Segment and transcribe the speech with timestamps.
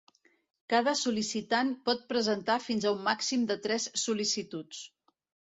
[0.73, 4.83] Cada sol·licitant pot presentar fins a un màxim de tres sol·licituds.